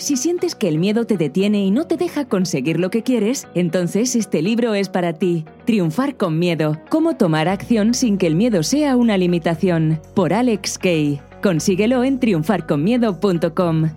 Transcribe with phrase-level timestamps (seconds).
[0.00, 3.46] Si sientes que el miedo te detiene y no te deja conseguir lo que quieres,
[3.54, 5.44] entonces este libro es para ti.
[5.66, 6.78] Triunfar con miedo.
[6.88, 10.00] Cómo tomar acción sin que el miedo sea una limitación.
[10.14, 11.20] Por Alex Kay.
[11.42, 13.90] Consíguelo en triunfarconmiedo.com.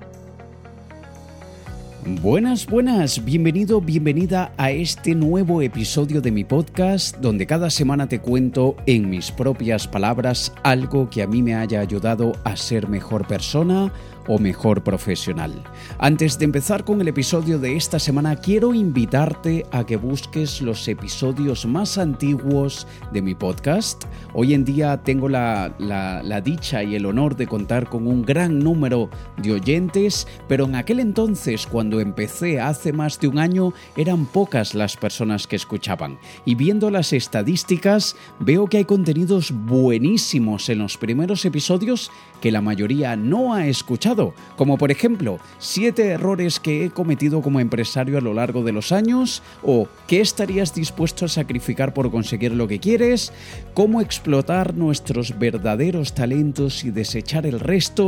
[2.22, 8.20] Buenas, buenas, bienvenido, bienvenida a este nuevo episodio de mi podcast donde cada semana te
[8.20, 13.26] cuento en mis propias palabras algo que a mí me haya ayudado a ser mejor
[13.26, 13.94] persona
[14.28, 15.64] o mejor profesional.
[16.00, 20.88] Antes de empezar con el episodio de esta semana, quiero invitarte a que busques los
[20.88, 24.06] episodios más antiguos de mi podcast.
[24.34, 28.60] Hoy en día tengo la, la, dicha y el honor de contar con un gran
[28.60, 34.26] número de oyentes, pero en aquel entonces, cuando empecé hace más de un año, eran
[34.26, 36.18] pocas las personas que escuchaban.
[36.46, 42.12] Y viendo las estadísticas, veo que hay contenidos buenísimos en los primeros episodios
[42.42, 44.13] que la mayoría no ha escuchado
[44.56, 48.92] como por ejemplo, siete errores que he cometido como empresario a lo largo de los
[48.92, 53.34] años, o qué estarías dispuesto a sacrificar por conseguir lo que quieres,
[53.74, 58.04] cómo explotar nuestros verdaderos talentos y desechar el resto,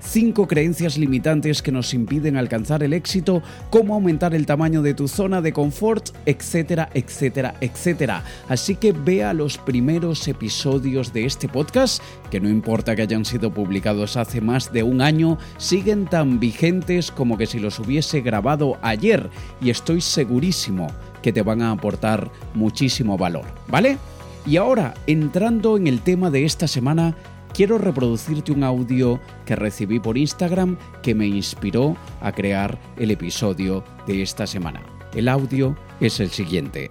[0.00, 5.08] cinco creencias limitantes que nos impiden alcanzar el éxito, cómo aumentar el tamaño de tu
[5.08, 8.24] zona de confort, etcétera, etcétera, etcétera.
[8.48, 13.52] Así que vea los primeros episodios de este podcast, que no importa que hayan sido
[13.52, 18.78] publicados hace más de un año, siguen tan vigentes como que si los hubiese grabado
[18.82, 19.30] ayer
[19.60, 20.88] y estoy segurísimo
[21.22, 23.98] que te van a aportar muchísimo valor, ¿vale?
[24.46, 27.16] Y ahora, entrando en el tema de esta semana,
[27.52, 33.82] quiero reproducirte un audio que recibí por Instagram que me inspiró a crear el episodio
[34.06, 34.82] de esta semana.
[35.14, 36.90] El audio es el siguiente.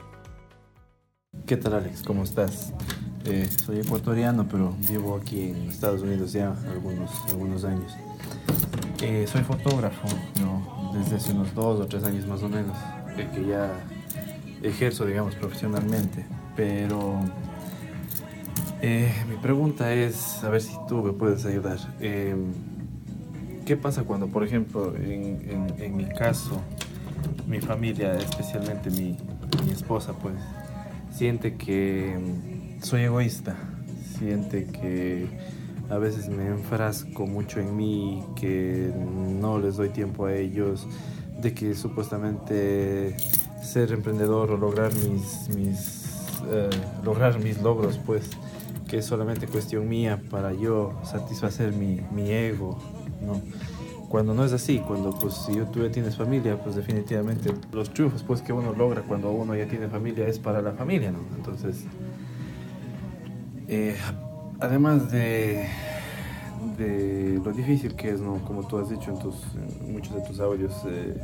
[1.45, 2.01] ¿Qué tal Alex?
[2.01, 2.73] ¿Cómo estás?
[3.25, 7.93] Eh, soy ecuatoriano, pero vivo aquí en Estados Unidos ya algunos, algunos años.
[9.01, 10.07] Eh, soy fotógrafo.
[10.93, 12.77] Desde hace unos dos o tres años más o menos,
[13.33, 13.69] que ya
[14.63, 16.25] ejerzo, digamos, profesionalmente.
[16.55, 17.19] Pero
[18.81, 21.77] eh, mi pregunta es, a ver si tú me puedes ayudar.
[21.99, 22.53] Em,
[23.65, 26.61] ¿Qué pasa cuando, por ejemplo, en, en, mi caso,
[27.47, 29.17] mi familia, especialmente mi,
[29.65, 30.35] mi esposa, pues,
[31.11, 33.55] siente que em, soy egoísta,
[34.17, 35.27] siente que
[35.89, 40.87] a veces me enfrasco mucho en mí, que no les doy tiempo a ellos,
[41.41, 43.15] de que supuestamente
[43.61, 46.05] ser emprendedor o lograr mis, mis,
[46.49, 46.69] eh,
[47.03, 48.29] lograr mis logros, pues
[48.87, 52.77] que es solamente cuestión mía para yo satisfacer mi, mi ego,
[53.25, 53.41] ¿no?
[54.09, 58.23] Cuando no es así, cuando pues si tú ya tienes familia, pues definitivamente los triunfos
[58.23, 61.19] pues que uno logra cuando uno ya tiene familia es para la familia, ¿no?
[61.35, 61.83] Entonces,
[63.67, 63.95] eh,
[64.59, 65.67] además de,
[66.77, 68.35] de lo difícil que es, ¿no?
[68.45, 69.35] como tú has dicho en, tus,
[69.87, 71.21] muchos de tus audios, eh,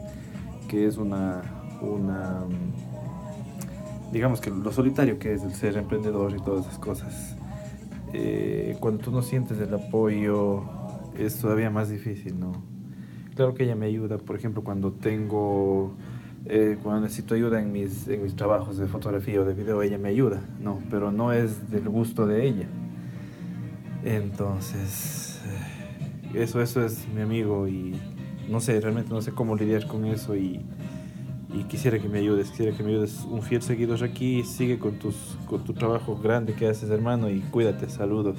[0.67, 1.41] que es una,
[1.81, 2.43] una,
[4.11, 7.35] digamos que lo solitario que es el ser emprendedor y todas esas cosas.
[8.13, 10.63] Eh, cuando tú no sientes el apoyo
[11.17, 12.51] es todavía más difícil, ¿no?
[13.35, 15.93] Claro que ella me ayuda, por ejemplo, cuando tengo,
[16.45, 19.97] eh, cuando necesito ayuda en mis, en mis trabajos de fotografía o de video, ella
[19.97, 20.79] me ayuda, ¿no?
[20.89, 22.67] Pero no es del gusto de ella.
[24.03, 25.39] Entonces,
[26.33, 27.95] eh, eso, eso es mi amigo y
[28.49, 30.61] no sé, realmente no sé cómo lidiar con eso y,
[31.67, 33.25] quisiera que me ayudes, quisiera que me ayudes.
[33.29, 37.39] Un fiel seguidor aquí, sigue con, tus, con tu trabajo grande que haces hermano y
[37.39, 38.37] cuídate, saludos.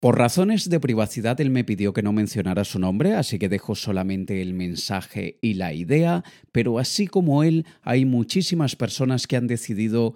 [0.00, 3.74] Por razones de privacidad él me pidió que no mencionara su nombre, así que dejo
[3.74, 6.22] solamente el mensaje y la idea,
[6.52, 10.14] pero así como él hay muchísimas personas que han decidido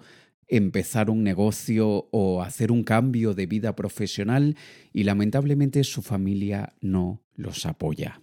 [0.51, 4.57] empezar un negocio o hacer un cambio de vida profesional
[4.93, 8.21] y lamentablemente su familia no los apoya.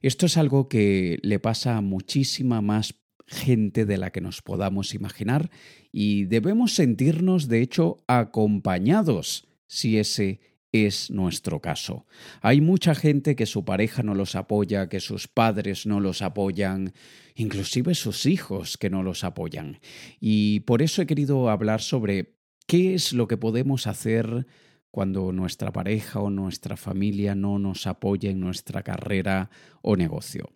[0.00, 2.94] Esto es algo que le pasa a muchísima más
[3.26, 5.50] gente de la que nos podamos imaginar
[5.90, 10.40] y debemos sentirnos de hecho acompañados si ese
[10.74, 12.04] es nuestro caso.
[12.40, 16.92] Hay mucha gente que su pareja no los apoya, que sus padres no los apoyan,
[17.36, 19.78] inclusive sus hijos que no los apoyan.
[20.18, 22.34] Y por eso he querido hablar sobre
[22.66, 24.48] qué es lo que podemos hacer
[24.90, 29.50] cuando nuestra pareja o nuestra familia no nos apoya en nuestra carrera
[29.80, 30.50] o negocio.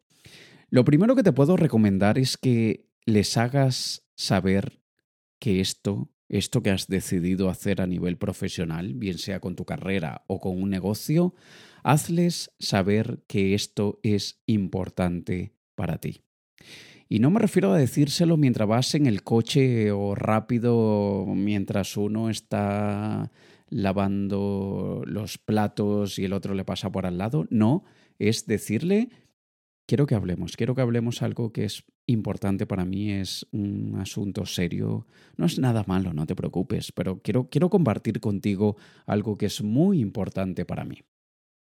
[0.68, 4.82] Lo primero que te puedo recomendar es que les hagas saber
[5.38, 10.24] que esto esto que has decidido hacer a nivel profesional, bien sea con tu carrera
[10.26, 11.34] o con un negocio,
[11.82, 16.22] hazles saber que esto es importante para ti.
[17.08, 22.28] Y no me refiero a decírselo mientras vas en el coche o rápido mientras uno
[22.28, 23.32] está
[23.70, 27.46] lavando los platos y el otro le pasa por al lado.
[27.50, 27.84] No,
[28.18, 29.08] es decirle
[29.88, 34.46] quiero que hablemos, quiero que hablemos algo que es importante para mí, es un asunto
[34.46, 35.06] serio,
[35.36, 38.76] no es nada malo, no te preocupes, pero quiero, quiero compartir contigo
[39.06, 41.02] algo que es muy importante para mí.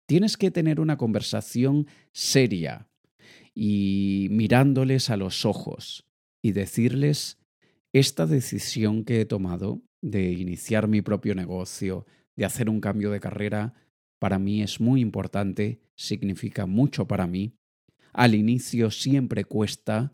[0.08, 2.88] Tienes que tener una conversación seria
[3.54, 6.06] y mirándoles a los ojos
[6.42, 7.38] y decirles
[7.92, 13.20] esta decisión que he tomado de iniciar mi propio negocio, de hacer un cambio de
[13.20, 13.74] carrera,
[14.20, 17.54] para mí es muy importante, significa mucho para mí.
[18.14, 20.14] Al inicio siempre cuesta,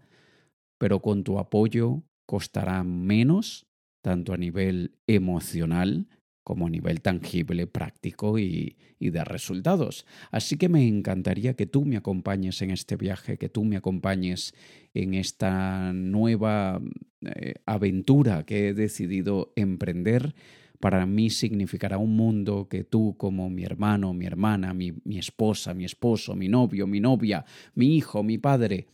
[0.77, 3.68] pero con tu apoyo costará menos,
[4.01, 6.07] tanto a nivel emocional
[6.45, 10.06] como a nivel tangible, práctico y, de resultados.
[10.31, 14.54] Así que me encantaría que tú me acompañes en este viaje, que tú me acompañes
[14.94, 16.81] en esta nueva
[17.21, 20.36] eh, aventura que he decidido emprender.
[20.80, 25.74] Para mí significará un mundo que tú como mi hermano, mi hermana, mi, mi esposa,
[25.74, 27.44] mi esposo, mi novio, mi novia,
[27.74, 28.88] mi hijo, mi padre,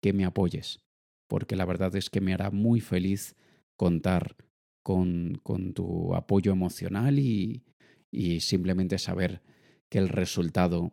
[0.00, 0.80] que me apoyes,
[1.28, 3.36] porque la verdad es que me hará muy feliz
[3.76, 4.36] contar
[4.82, 7.62] con, con tu apoyo emocional y,
[8.10, 9.42] y, simplemente saber
[9.88, 10.92] que el resultado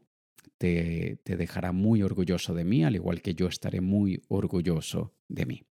[0.57, 5.45] te, te dejará muy orgulloso de mí, al igual que yo estaré muy orgulloso de
[5.45, 5.63] mí.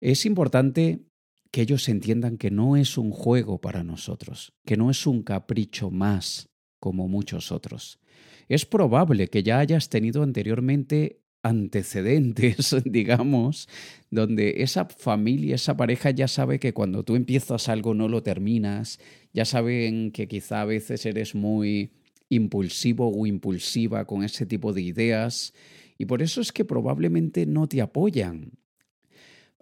[0.00, 1.06] Es importante
[1.50, 5.90] que ellos entiendan que no es un juego para nosotros, que no es un capricho
[5.90, 6.50] más
[6.80, 8.00] como muchos otros.
[8.48, 13.68] Es probable que ya hayas tenido anteriormente antecedentes, digamos,
[14.10, 18.98] donde esa familia, esa pareja ya sabe que cuando tú empiezas algo no lo terminas,
[19.32, 21.92] ya saben que quizá a veces eres muy
[22.30, 25.52] impulsivo o impulsiva con ese tipo de ideas
[25.98, 28.52] y por eso es que probablemente no te apoyan.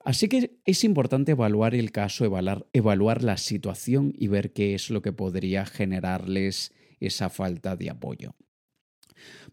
[0.04, 4.90] Así que es importante evaluar el caso, evaluar, evaluar la situación y ver qué es
[4.90, 8.34] lo que podría generarles esa falta de apoyo.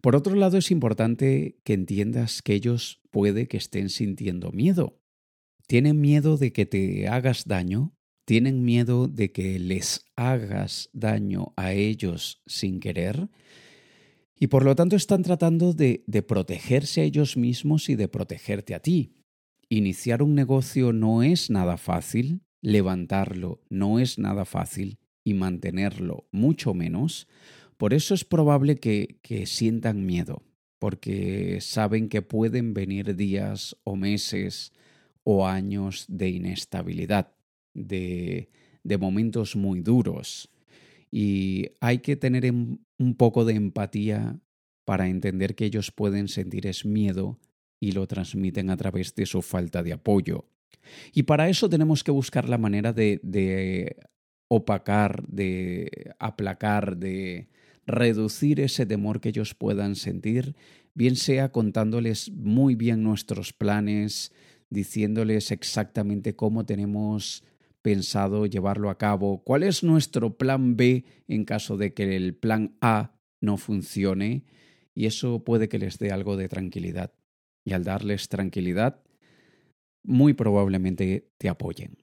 [0.02, 5.00] Por otro lado, es importante que entiendas que ellos puede que estén sintiendo miedo.
[5.68, 7.94] Tienen miedo de que te hagas daño,
[8.26, 13.30] tienen miedo de que les hagas daño a ellos sin querer,
[14.40, 18.74] y por lo tanto están tratando de, de protegerse a ellos mismos y de protegerte
[18.74, 19.16] a ti.
[19.68, 26.74] Iniciar un negocio no es nada fácil, levantarlo no es nada fácil y mantenerlo mucho
[26.74, 27.28] menos,
[27.80, 30.44] por eso es probable que, sientan miedo,
[30.80, 34.74] porque saben que pueden venir días o meses
[35.24, 37.32] o años de inestabilidad,
[37.74, 38.50] de,
[39.00, 40.50] momentos muy duros.
[41.10, 44.38] Y hay que tener un poco de empatía
[44.84, 47.40] para entender que ellos pueden sentir es miedo
[47.80, 50.50] y lo transmiten a través de su falta de apoyo.
[51.14, 53.96] Y para eso tenemos que buscar la manera de, de
[54.50, 57.48] opacar, de aplacar, de,
[57.90, 60.56] reducir ese temor que ellos puedan sentir,
[60.94, 64.32] bien sea contándoles muy bien nuestros planes,
[64.70, 67.44] diciéndoles exactamente cómo tenemos
[67.82, 72.78] pensado llevarlo a cabo, cuál es nuestro plan B en caso de que el plan
[72.80, 74.46] A no funcione,
[74.94, 77.14] y eso puede que les dé algo de tranquilidad.
[77.66, 79.02] Y al darles tranquilidad,
[80.04, 81.98] muy probablemente te apoyen.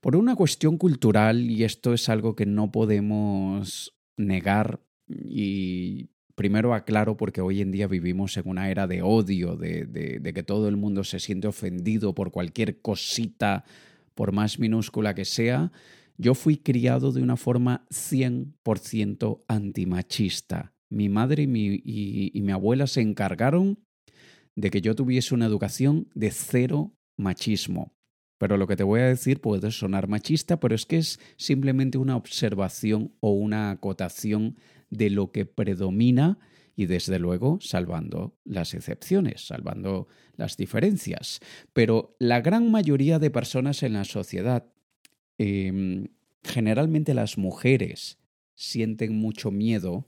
[0.00, 7.16] Por una cuestión cultural, y esto es algo que no podemos negar, y primero aclaro
[7.16, 10.76] porque hoy en día vivimos en una era de odio, de, de, que todo el
[10.76, 13.64] mundo se siente ofendido por cualquier cosita,
[14.14, 15.72] por más minúscula que sea.
[16.16, 20.74] Yo fui criado de una forma 100% antimachista.
[20.88, 23.80] Mi madre y mi, y mi abuela se encargaron
[24.54, 27.97] de que yo tuviese una educación de cero machismo.
[28.38, 31.98] Pero lo que te voy a decir puede sonar machista, pero es que es simplemente
[31.98, 34.56] una observación o una acotación
[34.90, 36.38] de lo que predomina
[36.76, 41.40] y desde luego salvando las excepciones, salvando las diferencias.
[41.72, 44.72] Pero la gran mayoría de personas en la sociedad,
[45.38, 46.06] em,
[46.44, 48.18] generalmente las mujeres,
[48.54, 50.06] sienten mucho miedo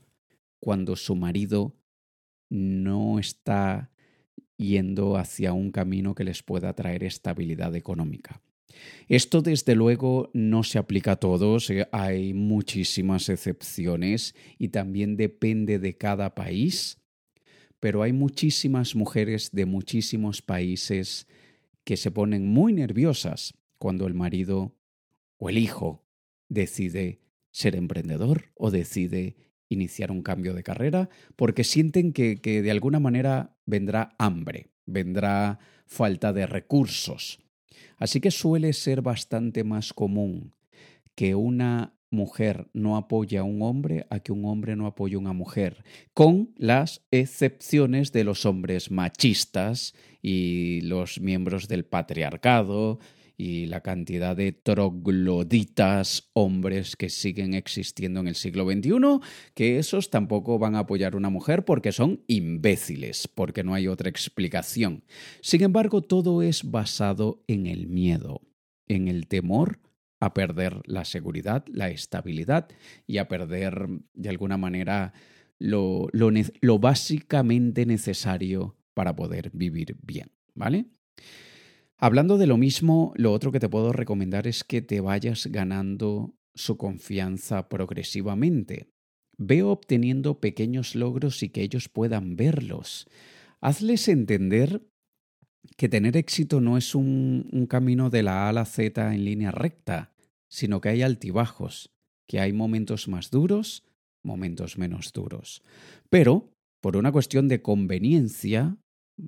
[0.60, 1.76] cuando su marido
[2.48, 3.90] no está
[4.60, 8.42] yendo hacia un camino que les pueda traer estabilidad económica.
[9.08, 15.78] Esto desde luego no se aplica a todos, eh, hay muchísimas excepciones y también depende
[15.78, 16.98] de cada país,
[17.80, 21.26] pero hay muchísimas mujeres de muchísimos países
[21.84, 24.76] que se ponen muy nerviosas cuando el marido
[25.38, 26.04] o el hijo
[26.48, 29.36] decide ser emprendedor o decide
[29.70, 35.58] iniciar un cambio de carrera porque sienten que, que de alguna manera vendrá hambre, vendrá
[35.86, 37.40] falta de recursos.
[37.96, 40.54] Así que suele ser bastante más común
[41.14, 45.18] que una mujer no apoya a un hombre a que un hombre no apoye a
[45.18, 52.98] una mujer, con las excepciones de los hombres machistas y los miembros del patriarcado
[53.40, 58.90] y la cantidad de trogloditas hombres que siguen existiendo en el siglo XXI,
[59.54, 63.88] que esos tampoco van a apoyar a una mujer porque son imbéciles, porque no hay
[63.88, 65.04] otra explicación.
[65.40, 68.42] Sin embargo, todo es basado en el miedo,
[68.88, 69.80] en el temor
[70.20, 72.68] a perder la seguridad, la estabilidad
[73.06, 75.14] y a perder de alguna manera
[75.58, 80.90] lo, lo, básicamente necesario para poder vivir bien, ¿vale?
[82.02, 86.34] Hablando de lo mismo, lo otro que te puedo recomendar es que te vayas ganando
[86.54, 88.88] su confianza progresivamente.
[89.36, 93.06] Ve obteniendo pequeños logros y que ellos puedan verlos.
[93.60, 94.82] Hazles entender
[95.76, 99.26] que tener éxito no es un, un, camino de la A a la Z en
[99.26, 100.14] línea recta,
[100.48, 101.92] sino que hay altibajos,
[102.26, 103.84] que hay momentos más duros,
[104.24, 105.62] momentos menos duros.
[106.08, 108.78] Pero, por una cuestión de conveniencia,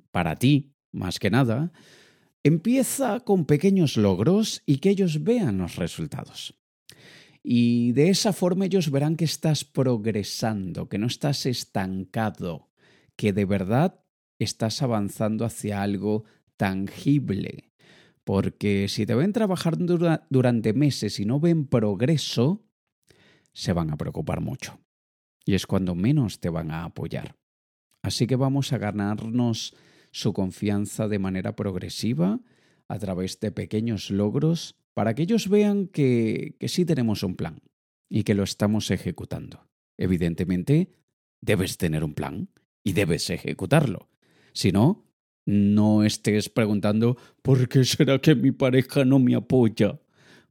[0.09, 1.71] para ti, más que nada,
[2.43, 6.59] empieza con pequeños logros y que ellos vean los resultados.
[7.41, 12.69] Y de esa forma ellos verán que estás progresando, que no estás estancado,
[13.17, 14.03] que de verdad
[14.39, 16.23] estás avanzando hacia algo
[16.57, 17.73] tangible.
[18.23, 19.97] Porque si te ven trabajando
[20.29, 22.65] durante meses y no ven progreso,
[23.51, 24.79] se van a preocupar mucho.
[25.45, 27.35] Y es cuando menos te van a apoyar.
[28.01, 29.75] Así que vamos a ganarnos
[30.13, 32.39] su confianza de manera progresiva
[32.87, 37.59] a través de pequeños logros para que ellos vean que, que sí tenemos un plan
[38.09, 39.67] y que lo estamos ejecutando.
[39.97, 40.91] Evidentemente,
[41.41, 42.49] debes tener un plan
[42.83, 44.07] y debes ejecutarlo.
[44.53, 45.03] Si no,
[45.45, 49.99] no estés preguntando ¿por qué será que mi pareja no me apoya?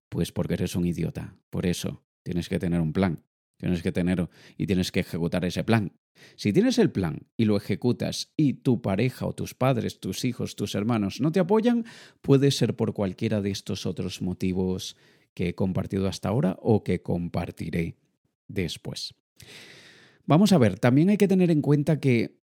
[0.08, 1.36] Pues porque eres un idiota.
[1.50, 3.22] Por eso tienes que tener un plan.
[3.62, 4.28] Tienes que tener
[4.58, 5.92] y tienes que ejecutar ese plan.
[6.34, 10.56] Si tienes el plan y lo ejecutas y tu pareja o tus padres, tus hijos,
[10.56, 11.84] tus hermanos no te apoyan,
[12.22, 14.96] puede ser por cualquiera de estos otros motivos
[15.32, 17.98] que he compartido hasta ahora o que compartiré
[18.48, 19.14] después.
[20.26, 22.40] Vamos a ver, también hay que tener en cuenta que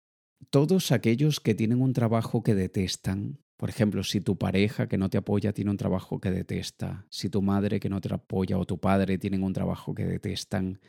[0.50, 5.10] todos aquellos que tienen un trabajo que detestan, por ejemplo, si tu pareja que no
[5.10, 8.66] te apoya tiene un trabajo que detesta, si tu madre que no te apoya o
[8.66, 10.80] tu padre tienen un trabajo que detestan,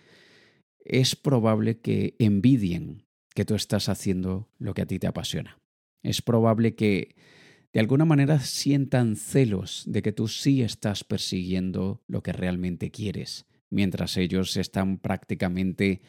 [0.79, 5.59] es probable que envidien que tú estás haciendo lo que a ti te apasiona.
[6.03, 7.17] Es probable que
[7.73, 13.47] de alguna manera sientan celos de que tú sí estás persiguiendo lo que realmente quieres,
[13.71, 16.01] mientras ellos están prácticamente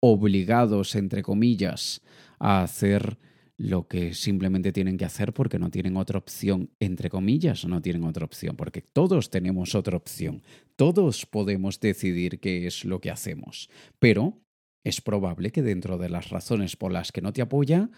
[0.00, 2.02] obligados, entre comillas,
[2.38, 3.18] a hacer
[3.58, 8.04] lo que simplemente tienen que hacer porque no tienen otra opción, entre comillas, no tienen
[8.04, 10.42] otra opción, porque todos tenemos otra opción,
[10.76, 14.42] todos podemos decidir qué es lo que hacemos, pero
[14.84, 17.90] es probable que dentro de las razones por las que no te apoya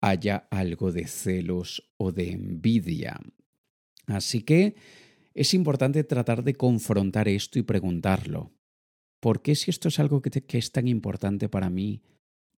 [0.00, 3.20] haya algo de celos o de envidia.
[4.06, 4.76] Así que
[5.34, 8.52] es importante tratar de confrontar esto y preguntarlo.
[9.20, 12.02] ¿Por qué si esto es algo que, que es tan importante para mí,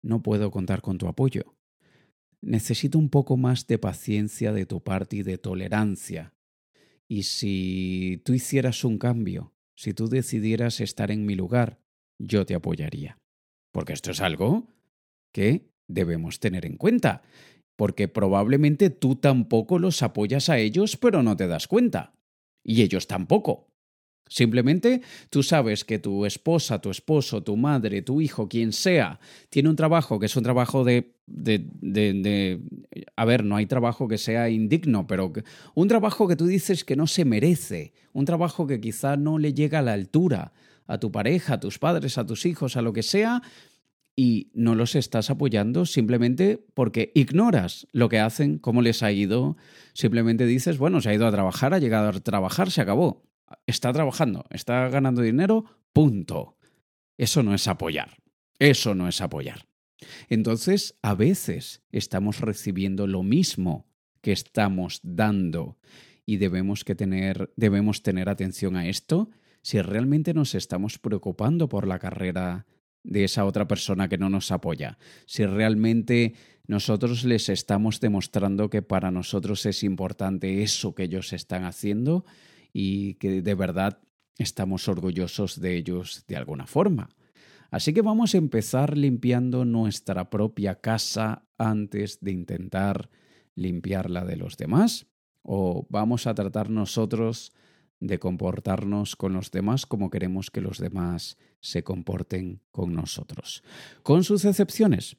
[0.03, 1.55] no puedo contar con tu apoyo?
[2.45, 6.35] Necesito un poco más de paciencia de tu parte y de tolerancia.
[7.09, 11.81] Y si tú hicieras un cambio, si tú decidieras estar en mi lugar,
[12.19, 13.19] yo te apoyaría.
[13.73, 14.69] Porque esto es algo
[15.33, 17.23] que debemos tener en cuenta.
[17.77, 22.15] Porque probablemente tú tampoco los apoyas a ellos, pero no te das cuenta.
[22.63, 23.74] Y ellos tampoco.
[24.29, 29.69] Simplemente tú sabes que tu esposa, tu esposo, tu madre, tu hijo, quien sea, tiene
[29.69, 32.61] un trabajo que es un trabajo de, de, de,
[33.17, 35.33] A ver, no hay trabajo que sea indigno, pero
[35.75, 39.53] un trabajo que tú dices que no se merece, un trabajo que quizá no le
[39.53, 40.53] llega a la altura
[40.87, 43.43] a tu pareja, a tus padres, a tus hijos, a lo que sea,
[44.17, 49.57] y no los estás apoyando simplemente porque ignoras lo que hacen, cómo les ha ido,
[49.93, 53.23] simplemente dices, bueno, se ha ido a trabajar, ha llegado a trabajar, se acabó
[53.67, 56.57] está trabajando, está ganando dinero, punto.
[57.17, 58.17] Eso no es apoyar.
[58.59, 59.67] Eso no es apoyar.
[60.29, 63.87] Entonces, a veces estamos recibiendo lo mismo
[64.21, 65.79] que estamos dando
[66.27, 69.31] y debemos, que tener, debemos tener atención a esto
[69.63, 72.67] si realmente nos estamos preocupando por la carrera
[73.03, 76.35] de esa otra persona que no nos apoya, si realmente
[76.67, 82.25] nosotros les estamos demostrando que para nosotros es importante eso que ellos están haciendo
[82.75, 84.03] y que de verdad
[84.37, 87.09] estamos orgullosos de ellos de alguna forma.
[87.71, 93.11] Así que vamos a empezar limpiando nuestra propia casa antes de intentar
[93.55, 95.07] limpiar la de los demás.
[95.43, 97.53] O vamos a tratar nosotros
[98.01, 103.63] de comportarnos con los demás como queremos que los demás se comporten con nosotros.
[104.03, 105.17] Con sus excepciones,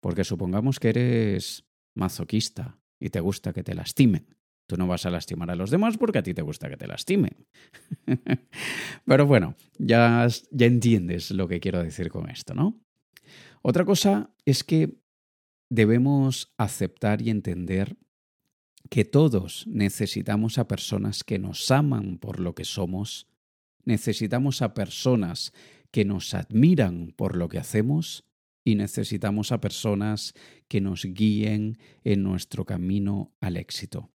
[0.00, 4.35] porque supongamos que eres mazoquista y te gusta que te lastimen.
[4.66, 6.86] Tú no vas a lastimar a los demás porque a ti te gusta que te
[6.86, 7.46] lastimen.
[9.04, 12.80] Pero bueno, ya, ya entiendes lo que quiero decir con esto, ¿no?
[13.62, 14.98] Otra cosa es que
[15.68, 17.96] debemos aceptar y entender
[18.88, 23.28] que todos necesitamos a personas que nos aman por lo que somos,
[23.84, 25.52] necesitamos a personas
[25.90, 28.24] que nos admiran por lo que hacemos
[28.64, 30.34] y necesitamos a personas
[30.68, 34.10] que nos guíen en nuestro camino al éxito.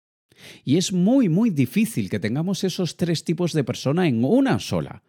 [0.63, 5.03] Y es muy, muy difícil que tengamos esos tres tipos de persona en una sola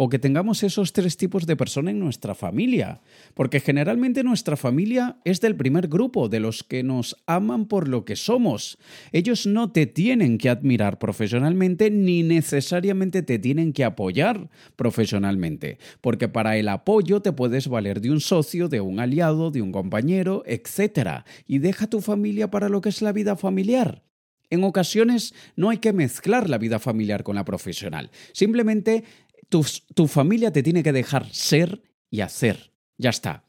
[0.00, 3.00] o que tengamos esos tres tipos de persona en nuestra familia,
[3.34, 8.04] porque generalmente nuestra familia es del primer grupo, de los que nos aman por lo
[8.04, 8.78] que somos.
[9.10, 16.28] Ellos no te tienen que admirar profesionalmente ni necesariamente te tienen que apoyar profesionalmente, porque
[16.28, 20.44] para el apoyo te puedes valer de un socio, de un aliado, de un compañero,
[20.46, 21.24] etc.
[21.48, 24.07] Y deja tu familia para lo que es la vida familiar.
[24.50, 28.10] En ocasiones no hay que mezclar la vida familiar con la profesional.
[28.32, 29.04] Simplemente
[29.48, 32.72] tu, familia te tiene que dejar ser y hacer.
[32.96, 33.44] Ya está.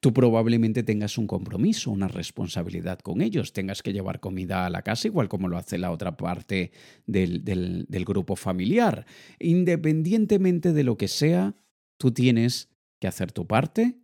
[0.00, 4.82] Tú probablemente tengas un compromiso, una responsabilidad con ellos, tengas que llevar comida a la
[4.82, 6.72] casa igual como lo hace la otra parte
[7.06, 9.06] del, del, grupo familiar.
[9.38, 11.54] Independientemente de lo que sea,
[11.96, 14.00] tú tienes que hacer tu parte,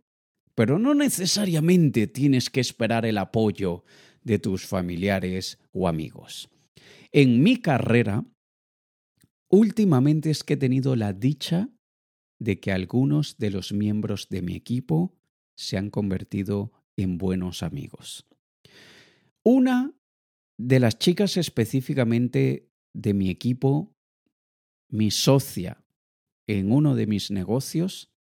[0.55, 3.83] pero no necesariamente tienes que esperar el apoyo
[4.25, 6.49] de tus familiares o amigos.
[7.13, 8.25] En mi carrera
[9.49, 11.69] Últimamente es que he tenido la dicha
[12.39, 15.15] de que algunos de los miembros de mi equipo
[15.55, 18.25] se han convertido en buenos amigos.
[19.43, 19.95] Una
[20.57, 23.95] de las chicas específicamente de mi equipo,
[24.89, 25.85] mi socia
[26.47, 28.11] en uno de mis negocios,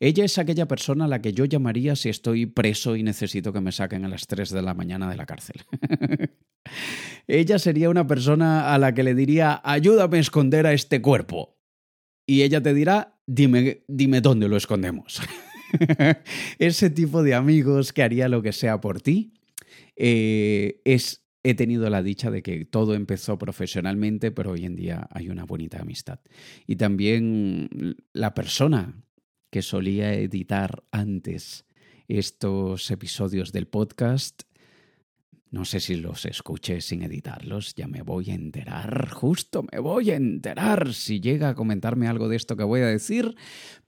[0.00, 3.60] ella es aquella persona a la que yo llamaría si estoy preso y necesito que
[3.60, 5.62] me saquen a las 3 de la mañana de la cárcel.
[7.26, 11.58] ella sería una persona a la que le diría, ayúdame a esconder a este cuerpo.
[12.26, 15.20] Y ella te dirá, dime, dime dónde lo escondemos.
[16.58, 19.34] Ese tipo de amigos que haría lo que sea por ti,
[19.96, 25.08] eh, es, he tenido la dicha de que todo empezó profesionalmente, pero hoy en día
[25.10, 26.20] hay una bonita amistad.
[26.66, 28.94] Y también la persona
[29.50, 31.64] que solía editar antes
[32.08, 34.42] estos episodios del podcast.
[35.50, 40.12] No sé si los escuché sin editarlos, ya me voy a enterar, justo me voy
[40.12, 43.34] a enterar si llega a comentarme algo de esto que voy a decir,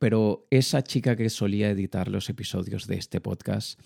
[0.00, 3.80] pero esa chica que solía editar los episodios de este podcast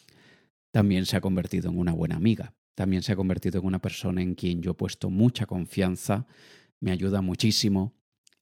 [0.71, 4.23] también se ha convertido en una buena amiga, también se ha convertido en una persona
[4.23, 6.27] en quien yo he puesto mucha confianza,
[6.81, 7.96] me ayuda muchísimo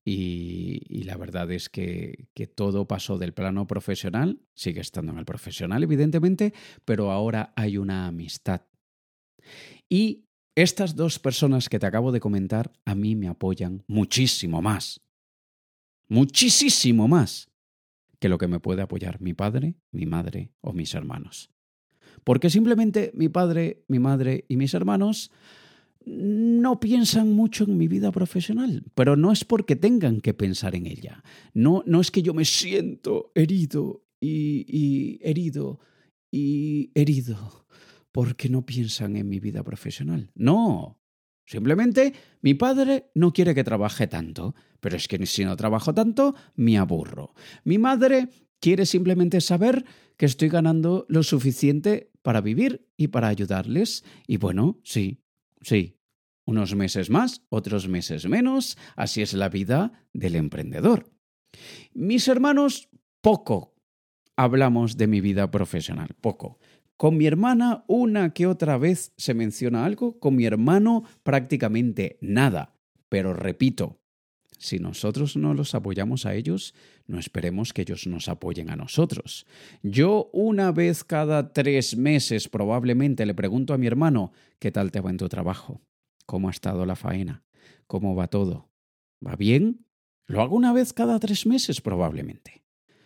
[0.04, 5.24] y, la verdad es que, que, todo pasó del plano profesional, sigue estando en el
[5.24, 6.52] profesional evidentemente,
[6.84, 8.62] pero ahora hay una amistad
[9.88, 15.00] y estas dos personas que te acabo de comentar a mí me apoyan muchísimo más.
[16.08, 17.50] Muchísimo más
[18.20, 21.50] que lo que me puede apoyar mi padre, mi madre o mis hermanos.
[22.22, 25.30] Porque simplemente mi padre, mi madre y mis hermanos
[26.06, 30.86] no piensan mucho en mi vida profesional, pero no es porque tengan que pensar en
[30.86, 31.22] ella.
[31.52, 35.80] No, no es que yo me siento herido y, y herido
[36.30, 37.66] y herido
[38.12, 40.30] porque no piensan en mi vida profesional.
[40.34, 41.00] No.
[41.46, 46.34] Simplemente mi padre no quiere que trabaje tanto, pero es que si no trabajo tanto,
[46.54, 47.34] me aburro.
[47.64, 48.28] Mi madre
[48.60, 49.84] quiere simplemente saber
[50.16, 54.04] que estoy ganando lo suficiente para vivir y para ayudarles.
[54.26, 55.23] Y bueno, sí,
[55.64, 55.98] sí.
[56.46, 61.10] Unos meses más, otros meses menos, así es la vida del emprendedor.
[61.94, 62.90] Mis hermanos,
[63.22, 63.74] poco
[64.36, 66.58] hablamos de mi vida profesional, poco.
[66.96, 72.76] Con mi hermana una que otra vez se menciona algo, con mi hermano prácticamente nada.
[73.08, 74.03] Pero repito,
[74.64, 76.74] si nosotros no los apoyamos a ellos,
[77.06, 79.46] no esperemos que ellos nos apoyen a nosotros.
[79.82, 85.00] Yo una vez cada tres meses probablemente le pregunto a mi hermano, ¿qué tal te
[85.00, 85.82] va en tu trabajo?
[86.24, 87.44] ¿Cómo ha estado la faena?
[87.86, 88.70] ¿Cómo va todo?
[89.24, 89.84] ¿Va bien?
[90.26, 92.64] Lo hago una vez cada tres meses probablemente.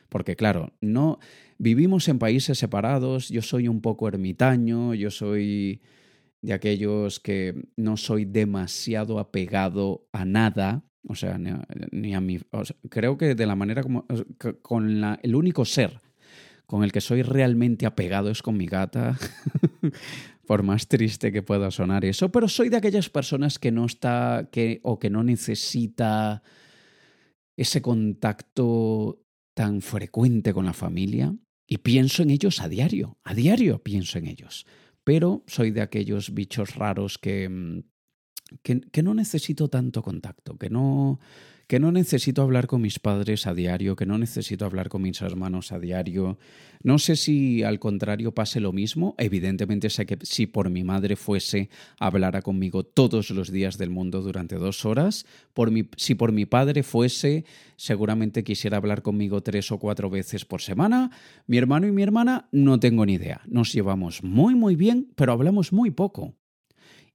[0.09, 1.19] Porque claro, no
[1.59, 5.83] vivimos en países separados, yo soy un poco ermitaño, yo soy
[6.41, 12.39] de aquellos que no soy demasiado apegado a nada, o sea, ni a, mi...
[12.89, 14.07] creo que de la manera como...
[14.63, 16.01] con el único ser
[16.67, 19.19] con el que soy realmente apegado es con mi gata.
[20.49, 24.49] por más triste que pueda sonar eso, pero soy de aquellas personas que no está
[24.51, 26.43] que o que no necesita
[27.55, 33.83] ese contacto tan frecuente con la familia y pienso en ellos a diario, a diario
[33.83, 34.65] pienso en ellos,
[35.05, 37.83] pero soy de aquellos bichos raros que, mm,
[38.63, 41.21] que, no necesito tanto contacto, que no,
[41.67, 45.21] que no necesito hablar con mis padres a diario, que no necesito hablar con mis
[45.21, 46.39] hermanos a diario.
[46.83, 49.15] No sé si al contrario pase lo mismo.
[49.19, 54.23] Evidentemente sé que si por mi madre fuese, hablara conmigo todos los días del mundo
[54.23, 55.27] durante dos horas.
[55.53, 57.45] Por mi, si por mi padre fuese,
[57.77, 61.11] seguramente quisiera hablar conmigo tres o cuatro veces por semana.
[61.47, 63.43] Mi hermano y mi hermana no tengo ni idea.
[63.47, 66.38] Nos llevamos muy muy bien, pero hablamos muy poco.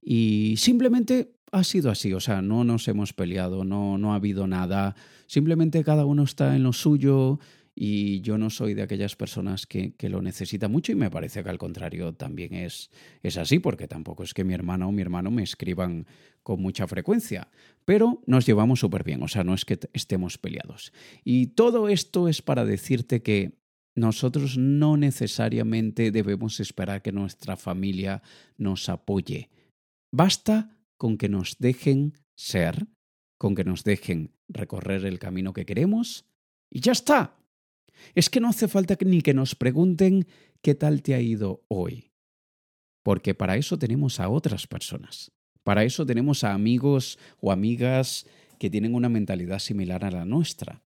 [0.04, 4.46] Y simplemente ha sido así, o sea, no nos hemos peleado, no, no ha habido
[4.46, 7.38] nada, simplemente cada uno está en lo suyo
[7.76, 11.42] y yo no soy de aquellas personas que, que, lo necesita mucho y me parece
[11.42, 12.90] que al contrario también es,
[13.22, 16.06] es así, porque tampoco es que mi hermana o mi hermano me escriban
[16.42, 17.48] con mucha frecuencia,
[17.84, 20.92] pero nos llevamos súper bien, o sea, no es que estemos peleados.
[21.24, 23.58] Y todo esto es para decirte que
[23.94, 28.22] nosotros no necesariamente debemos esperar que nuestra familia
[28.58, 29.50] nos apoye.
[30.16, 32.86] Basta con que nos dejen ser,
[33.36, 36.24] con que nos dejen recorrer el camino que queremos
[36.70, 37.36] y ya está.
[38.14, 40.28] Es que no hace falta ni que nos pregunten
[40.62, 42.12] qué tal te ha ido hoy,
[43.02, 45.32] porque para eso tenemos a otras personas,
[45.64, 48.24] para eso tenemos a amigos o amigas
[48.60, 50.84] que tienen una mentalidad similar a la nuestra.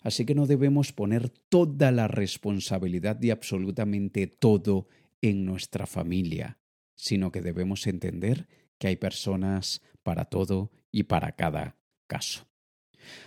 [0.00, 4.88] Así que no debemos poner toda la responsabilidad de absolutamente todo
[5.20, 6.58] en nuestra familia,
[6.94, 8.48] sino que debemos entender
[8.82, 11.76] que hay personas para todo y para cada
[12.08, 12.48] caso.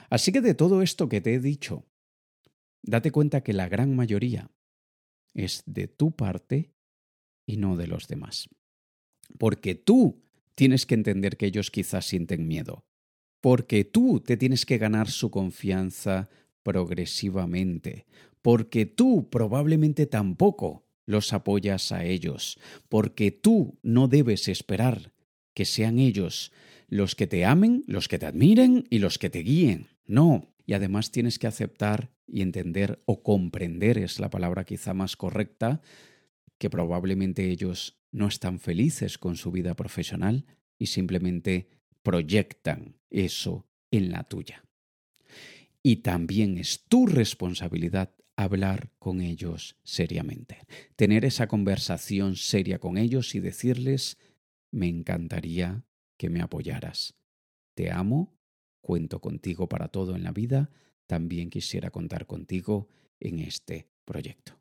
[0.09, 1.85] Así que de todo esto que te he dicho,
[2.83, 4.51] date cuenta que la gran mayoría
[5.33, 6.73] es de tu parte
[7.45, 8.49] y no de los demás.
[9.39, 12.83] Porque tú tienes que entender que ellos quizás sienten miedo.
[13.39, 16.27] Porque tú te tienes que ganar su confianza
[16.63, 18.07] progresivamente.
[18.41, 22.59] Porque tú probablemente tampoco los apoyas a ellos.
[22.89, 25.14] Porque tú no debes esperar
[25.55, 26.51] que sean ellos
[26.87, 29.87] los que te amen, los que te admiren y los que te guíen.
[30.05, 30.53] No.
[30.67, 35.81] Y además tienes que aceptar y entender o comprender, es la palabra quizá más correcta,
[36.57, 40.45] que probablemente ellos no están felices con su vida profesional
[40.77, 41.69] y simplemente
[42.03, 44.63] proyectan eso en la tuya.
[45.83, 50.57] Y también es tu responsabilidad hablar con ellos seriamente,
[50.95, 54.17] tener esa conversación seria con ellos y decirles
[54.75, 55.85] me encantaría
[56.17, 57.15] que me apoyaras.
[57.75, 58.38] Te amo,
[58.81, 60.69] cuento contigo para todo en la vida,
[61.07, 64.59] también quisiera contar contigo en este proyecto.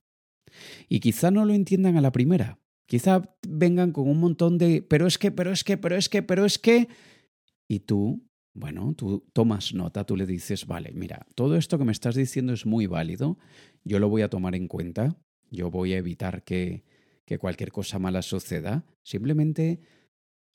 [0.88, 5.08] Y quizá no lo entiendan a la primera, quizá vengan con un montón de, pero
[5.08, 6.88] es que, pero es que, pero es que, pero es que,
[7.66, 8.24] y tú,
[8.54, 12.52] bueno, tú tomas nota, tú le dices, vale, mira, todo esto que me estás diciendo
[12.52, 13.36] es muy válido,
[13.82, 15.18] yo lo voy a tomar en cuenta,
[15.50, 16.84] yo voy a evitar que,
[17.24, 19.80] que cualquier cosa mala suceda, simplemente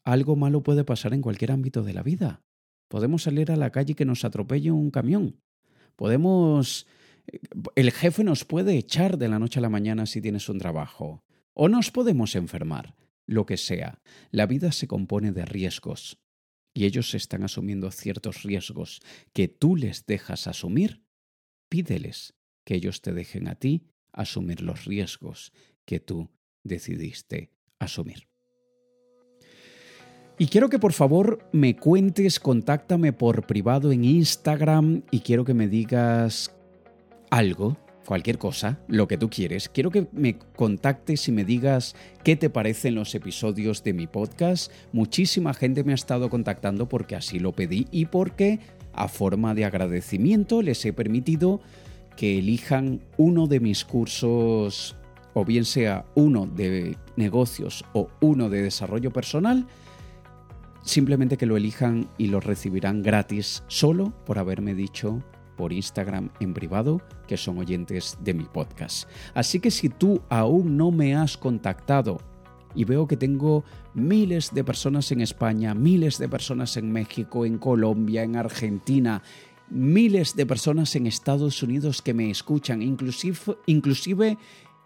[0.04, 2.42] algo malo puede pasar en cualquier ámbito de la vida.
[2.88, 5.40] Podemos salir a la calle y que nos atropelle un camión.
[5.96, 6.88] Podemos...
[7.28, 7.40] Eh,
[7.76, 11.24] el jefe nos puede echar de la noche a la mañana si tienes un trabajo.
[11.54, 12.96] O nos podemos enfermar.
[13.26, 14.02] Lo que sea.
[14.32, 16.20] La vida se compone de riesgos.
[16.74, 19.02] Y ellos están asumiendo ciertos riesgos
[19.34, 21.04] que tú les dejas asumir.
[21.70, 22.34] Pídeles
[22.66, 25.52] que ellos te dejen a ti asumir los riesgos
[25.86, 26.32] que tú
[26.64, 28.29] decidiste asumir.
[30.42, 35.54] Y quiero que por favor me cuentes, contáctame por privado en Instagram y quiero que
[35.54, 36.56] me digas
[37.30, 37.76] algo,
[38.06, 39.68] cualquier cosa, lo que tú quieres.
[39.68, 44.72] Quiero que me contactes y me digas qué te parecen los episodios de mi podcast.
[44.94, 48.62] Muchísima gente me ha estado contactando porque así lo pedí y porque
[48.94, 51.60] a forma de agradecimiento les he permitido
[52.16, 54.96] que elijan uno de mis cursos
[55.34, 59.68] o bien sea uno de negocios o uno de desarrollo personal
[60.84, 65.24] simplemente que lo elijan y lo recibirán gratis solo por haberme dicho
[65.58, 69.10] por Instagram en privado que son oyentes de mi podcast.
[69.34, 72.18] Así que si tú aún no me has contactado
[72.74, 77.58] y veo que tengo miles de personas en España, miles de personas en México, en
[77.58, 79.22] Colombia, en Argentina,
[79.70, 84.38] miles de personas en Estados Unidos que me escuchan, inclusive, inclusive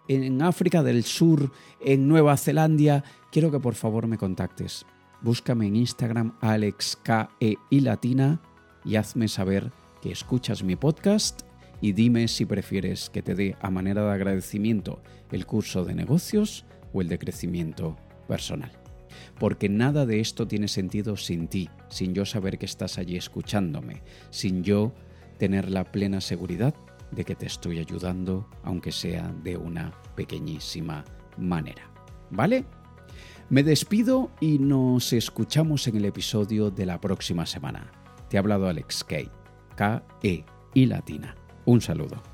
[0.08, 4.86] en África del Sur, en Nueva Zelanda, quiero que por favor me contactes
[5.23, 8.41] búscame en Instagram AlexKE y Latina
[8.86, 11.41] y hazme saber que escuchas mi podcast
[11.81, 16.65] y dime si prefieres que te dé a manera de agradecimiento el curso de negocios
[16.91, 18.71] o el de crecimiento personal.
[19.39, 24.03] Porque nada de esto tiene sentido sin ti, sin yo saber que estás allí escuchándome,
[24.29, 24.93] sin yo
[25.38, 26.75] tener la plena seguridad
[27.12, 31.05] de que te estoy ayudando, aunque sea de una pequeñísima
[31.38, 31.89] manera.
[32.29, 32.65] ¿Vale?
[33.49, 37.91] Me despido y nos escuchamos en el episodio de la próxima semana.
[38.29, 39.17] Te ha hablado Alex K,
[39.75, 41.36] K-E y Latina.
[41.65, 42.32] Un saludo.